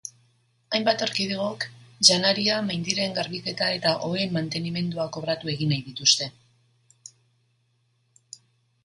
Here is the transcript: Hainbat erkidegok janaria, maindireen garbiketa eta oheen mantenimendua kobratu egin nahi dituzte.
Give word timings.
Hainbat 0.75 1.01
erkidegok 1.05 1.65
janaria, 2.07 2.55
maindireen 2.69 3.13
garbiketa 3.17 3.67
eta 3.81 3.91
oheen 4.07 4.33
mantenimendua 4.39 5.05
kobratu 5.19 5.53
egin 5.57 5.71
nahi 5.75 5.87
dituzte. 5.91 6.31